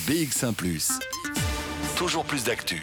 [0.00, 0.54] BX1⁇
[1.96, 2.82] Toujours plus d'actu.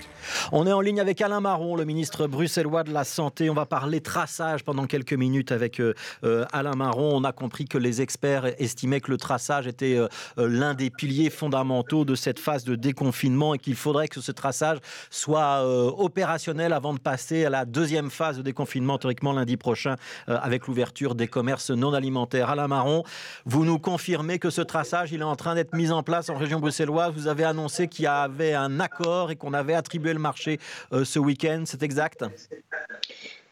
[0.51, 3.49] On est en ligne avec Alain Marron, le ministre bruxellois de la Santé.
[3.49, 7.11] On va parler traçage pendant quelques minutes avec euh, euh, Alain Marron.
[7.13, 10.07] On a compris que les experts estimaient que le traçage était euh,
[10.37, 14.77] l'un des piliers fondamentaux de cette phase de déconfinement et qu'il faudrait que ce traçage
[15.09, 15.63] soit
[15.97, 19.95] opérationnel avant de passer à la deuxième phase de déconfinement, théoriquement lundi prochain,
[20.27, 22.49] avec l'ouverture des commerces non alimentaires.
[22.49, 23.03] Alain Marron,
[23.45, 26.59] vous nous confirmez que ce traçage, est en train d'être mis en place en région
[26.59, 27.13] bruxelloise.
[27.13, 30.59] Vous avez annoncé qu'il y avait un accord et qu'on avait attribué le marché
[30.93, 32.25] euh, ce week-end, c'est exact?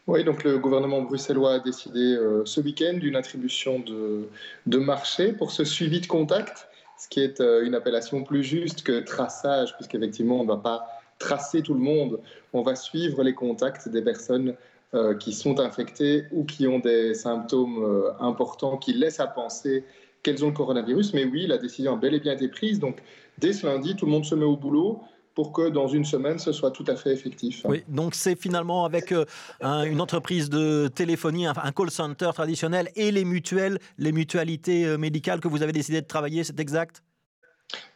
[0.06, 4.28] Oui, donc le gouvernement bruxellois a décidé euh, ce week-end d'une attribution de,
[4.66, 6.68] de, marché pour ce suivi de contact,
[6.98, 10.86] ce qui est euh, une appellation plus juste que traçage, puisqu'effectivement, on ne va pas
[11.18, 12.20] tracer tout le monde,
[12.52, 14.54] on va suivre les contacts des personnes
[15.20, 19.84] qui sont infectées ou qui ont des symptômes importants qui laissent à penser
[20.22, 21.14] qu'elles ont le coronavirus.
[21.14, 22.78] Mais oui, la décision a bel et bien été prise.
[22.78, 23.02] Donc,
[23.38, 25.02] dès ce lundi, tout le monde se met au boulot
[25.38, 27.62] pour que dans une semaine, ce soit tout à fait effectif.
[27.64, 29.24] Oui, donc c'est finalement avec euh,
[29.60, 35.38] une entreprise de téléphonie, un, call center traditionnel et les mutuelles, les mutualités euh, médicales
[35.38, 37.04] que vous avez décidé de travailler, c'est exact?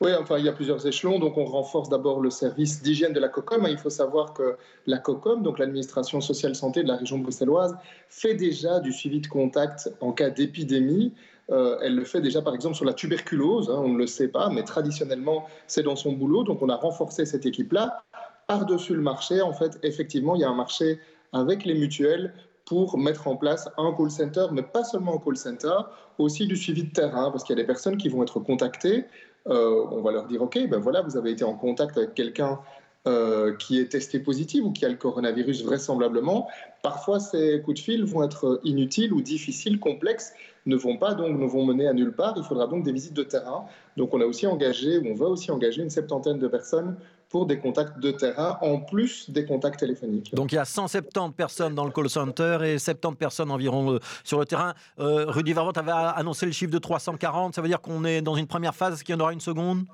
[0.01, 1.19] Oui, enfin, il y a plusieurs échelons.
[1.19, 3.67] Donc, on renforce d'abord le service d'hygiène de la COCOM.
[3.69, 7.77] Il faut savoir que la COCOM, donc l'administration sociale santé de la région bruxelloise,
[8.09, 11.13] fait déjà du suivi de contact en cas d'épidémie.
[11.51, 13.71] Euh, elle le fait déjà, par exemple, sur la tuberculose.
[13.71, 16.45] Hein, on ne le sait pas, mais traditionnellement, c'est dans son boulot.
[16.45, 18.05] Donc, on a renforcé cette équipe-là.
[18.47, 21.01] Par-dessus le marché, en fait, effectivement, il y a un marché
[21.33, 25.37] avec les mutuelles pour mettre en place un call center, mais pas seulement un call
[25.37, 25.75] center,
[26.19, 29.07] aussi du suivi de terrain, parce qu'il y a des personnes qui vont être contactées
[29.49, 32.61] euh, on va leur dire, OK, ben voilà, vous avez été en contact avec quelqu'un
[33.09, 36.49] euh, qui est testé positif ou qui a le coronavirus vraisemblablement.
[36.83, 40.33] Parfois, ces coups de fil vont être inutiles ou difficiles, complexes,
[40.67, 42.35] ne vont pas donc ne vont mener à nulle part.
[42.37, 43.65] Il faudra donc des visites de terrain.
[43.97, 46.97] Donc, on a aussi engagé, ou on va aussi engager une septantaine de personnes
[47.33, 50.35] pour des contacts de terrain en plus des contacts téléphoniques.
[50.35, 53.99] Donc il y a 170 personnes dans le call center et 70 personnes environ euh,
[54.23, 54.75] sur le terrain.
[55.01, 57.55] Euh, Rudy Varvot avait annoncé le chiffre de 340.
[57.55, 58.95] Ça veut dire qu'on est dans une première phase.
[58.95, 59.87] Est-ce qu'il y en aura une seconde?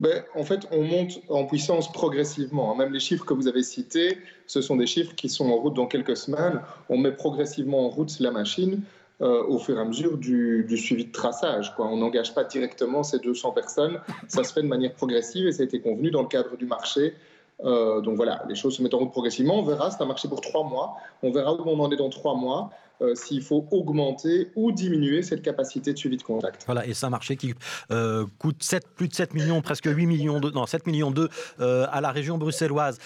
[0.00, 2.72] Ben, en fait, on monte en puissance progressivement.
[2.72, 2.76] Hein.
[2.76, 5.74] Même les chiffres que vous avez cités, ce sont des chiffres qui sont en route
[5.74, 6.60] dans quelques semaines.
[6.88, 8.82] On met progressivement en route la machine.
[9.20, 11.72] Euh, au fur et à mesure du, suivi de traçage.
[11.78, 15.62] On n'engage pas directement ces 200 personnes, ça se fait de manière progressive et ça
[15.62, 17.14] a été convenu dans le cadre du marché
[17.62, 19.58] euh, donc voilà, les choses se mettent en route progressivement.
[19.58, 20.96] On verra, c'est un marché pour trois mois.
[21.22, 22.70] On verra où on en est dans trois mois.
[23.02, 26.62] Euh, s'il faut augmenter ou diminuer cette capacité de suivi de contact.
[26.66, 27.54] Voilà, et c'est un marché qui
[27.90, 31.28] euh, coûte 7, plus de 7 millions, presque 8 millions, de, non, 7 millions d'euros
[31.58, 32.98] à la région bruxelloise.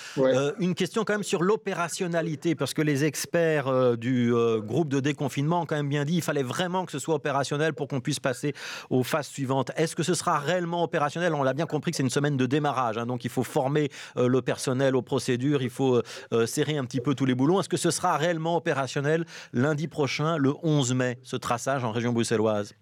[0.58, 5.66] une question quand même sur l'opérationnalité, parce que les experts du groupe de déconfinement ont
[5.66, 8.54] quand même bien dit qu'il fallait vraiment que ce soit opérationnel pour qu'on puisse passer
[8.90, 9.70] aux phases suivantes.
[9.76, 11.34] Est-ce que ce sera réellement opérationnel?
[11.34, 13.90] On l'a bien compris que c'est une semaine de démarrage, hein, donc il faut former
[14.16, 17.60] le personnel, aux procédures, il faut euh, euh, serrer un petit peu tous les boulons.
[17.60, 19.24] Est-ce que ce sera réellement opérationnel?
[19.52, 22.74] Lundi prochain, le 11 mai, ce traçage en région bruxelloise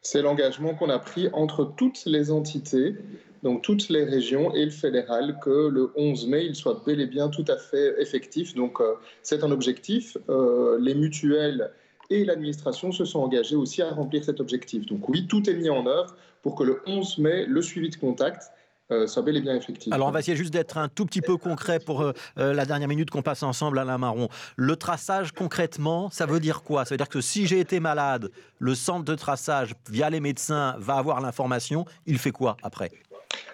[0.00, 2.94] C'est l'engagement qu'on a pris entre toutes les entités,
[3.42, 7.06] donc toutes les régions et le fédéral, que le 11 mai, il soit bel et
[7.06, 8.54] bien tout à fait effectif.
[8.54, 10.16] Donc euh, c'est un objectif.
[10.78, 11.70] les mutuelles
[12.10, 14.86] et l'administration se sont engagées aussi à remplir cet objectif.
[14.86, 17.96] Donc oui, tout est mis en œuvre pour que le 11 mai, le suivi de
[17.96, 18.50] contact
[18.90, 19.58] euh, soit bel et bien.
[19.90, 22.64] Alors on va essayer juste d'être un tout petit peu concret pour euh, euh, la
[22.64, 24.28] dernière minute qu'on passe ensemble à la marron.
[24.56, 26.84] Le traçage concrètement, ça veut dire quoi?
[26.84, 30.74] Ça veut dire que si j'ai été malade, le centre de traçage via les médecins
[30.78, 31.84] va avoir l'information.
[32.06, 32.90] Il fait quoi après?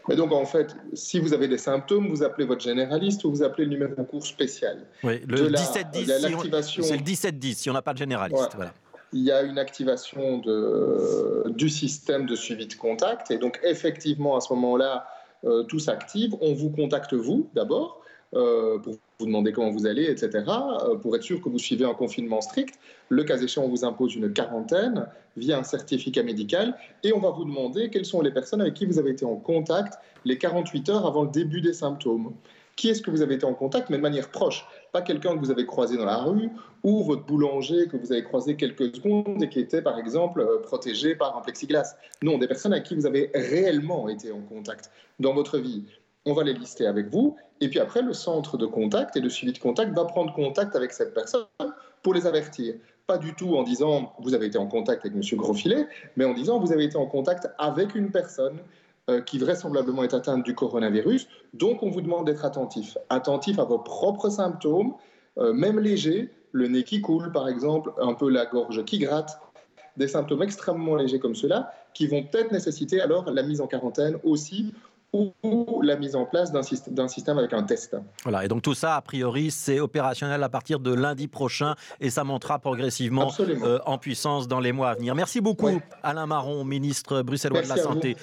[0.08, 3.42] Mais donc, en fait, si vous avez des symptômes, vous appelez votre généraliste ou vous
[3.42, 4.86] appelez le numéro de cours spécial.
[5.02, 8.52] Oui, le 1710, c'est le 1710 si on n'a pas de généraliste.
[8.54, 8.72] Voilà.
[9.12, 13.30] Il y a une activation de, du système de suivi de contact.
[13.30, 15.06] Et donc, effectivement, à ce moment-là,
[15.44, 16.34] euh, tout s'active.
[16.40, 18.00] On vous contacte vous d'abord
[18.34, 21.84] euh, pour vous demander comment vous allez, etc., euh, pour être sûr que vous suivez
[21.84, 22.78] un confinement strict.
[23.08, 27.30] Le cas échéant, on vous impose une quarantaine via un certificat médical et on va
[27.30, 29.94] vous demander quelles sont les personnes avec qui vous avez été en contact
[30.24, 32.32] les 48 heures avant le début des symptômes
[32.76, 34.66] qui est-ce que vous avez été en contact, mais de manière proche.
[34.96, 36.48] Pas quelqu'un que vous avez croisé dans la rue
[36.82, 40.62] ou votre boulanger que vous avez croisé quelques secondes et qui était, par exemple, euh,
[40.62, 41.96] protégé par un plexiglas.
[42.22, 44.90] Non, des personnes avec qui vous avez réellement été en contact
[45.20, 45.84] dans votre vie.
[46.24, 47.36] On va les lister avec vous.
[47.60, 50.74] Et puis après, le centre de contact et de suivi de contact va prendre contact
[50.74, 51.44] avec cette personne
[52.02, 52.76] pour les avertir.
[53.06, 55.38] Pas du tout en disant vous avez été en contact avec M.
[55.38, 58.60] Grosfilet, mais en disant vous avez été en contact avec une personne
[59.26, 61.28] qui vraisemblablement est atteinte du coronavirus.
[61.54, 62.96] Donc, on vous demande d'être attentif.
[63.08, 64.94] Attentif à vos propres symptômes,
[65.38, 69.38] euh, même légers, le nez qui coule, par exemple, un peu la gorge qui gratte,
[69.96, 74.18] des symptômes extrêmement légers comme cela, qui vont peut-être nécessiter alors la mise en quarantaine
[74.24, 74.72] aussi
[75.12, 77.96] ou la mise en place d'un système, système, avec un test.
[78.24, 82.10] Voilà, et donc tout ça, a priori, c'est opérationnel à partir de lundi prochain et
[82.10, 85.14] ça montera progressivement euh, en puissance dans les mois à venir.
[85.14, 88.16] Merci beaucoup, Alain Marron, ministre bruxellois de la Santé.